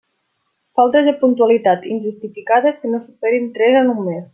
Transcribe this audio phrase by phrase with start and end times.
[0.79, 4.27] Faltes de puntualitat, injustificades, que no superin tres en un mes.